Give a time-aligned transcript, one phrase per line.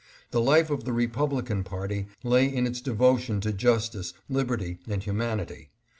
[0.31, 5.03] The life of the Republican party lay in its de votion to justice, liberty and
[5.03, 5.69] humanity.